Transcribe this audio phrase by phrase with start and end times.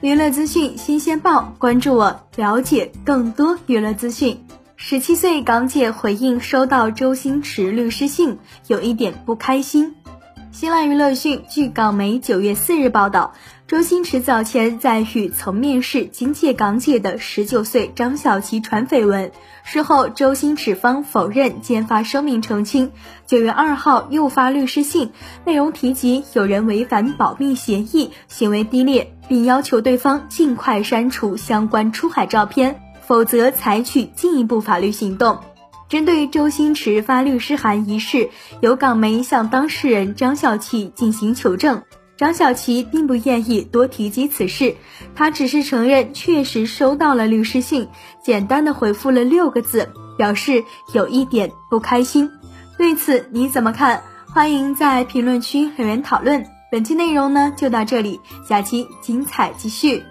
[0.00, 4.44] 娱乐资讯新鲜报，关注我，了解更多娱乐资讯。
[4.76, 8.38] 十七岁港姐回应收到周星驰律师信，
[8.68, 9.96] 有一点不开心。
[10.50, 13.34] 新浪娱乐讯，据港媒九月四日报道，
[13.66, 19.30] 周星驰早前在与曾面试金界港姐的十九岁张小琪传绯闻，
[19.62, 22.90] 事后周星驰方否认兼发声明澄清。
[23.26, 25.12] 九月二号又发律师信，
[25.44, 35.38] 内容提及有人违反保密协议，行为低劣，并要求对方尽快删除相关出海照片，否则采取进一步法律行动。
[35.88, 38.28] 针对周星驰发律师函一事，
[38.60, 41.82] 有港媒向当事人张小琪进行求证，
[42.16, 44.76] 张小琪并不愿意多提及此事，
[45.14, 47.88] 他只是承认确实收到了律师信，
[48.22, 49.88] 简单的回复了六个字，
[50.18, 50.62] 表示
[50.92, 52.30] 有一点不开心。
[52.76, 54.02] 对此你怎么看？
[54.26, 56.44] 欢迎在评论区留言讨论。
[56.70, 60.02] 本期内容呢就到这里，下期精彩继续。